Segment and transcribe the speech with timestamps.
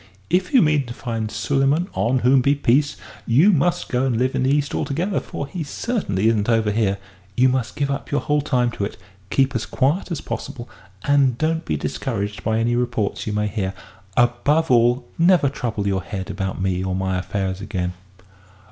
[0.31, 4.33] If you mean to find Suleyman (on whom be peace!) you must go and live
[4.33, 6.97] in the East altogether for he certainly isn't over here;
[7.37, 8.97] you must give up your whole time to it,
[9.29, 10.67] keep as quiet as possible,
[11.03, 13.75] and don't be discouraged by any reports you may hear.
[14.17, 17.93] Above all, never trouble your head about me or my affairs again!"